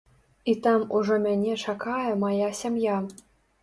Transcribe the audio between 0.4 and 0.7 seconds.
І